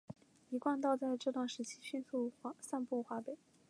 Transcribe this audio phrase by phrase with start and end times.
[0.49, 3.37] 一贯道在这段时期迅速散布华北。